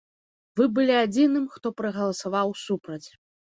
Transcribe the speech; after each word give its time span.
Вы 0.59 0.65
былі 0.77 0.95
адзіным, 1.01 1.45
хто 1.57 1.67
прагаласаваў 1.83 2.57
супраць. 2.65 3.07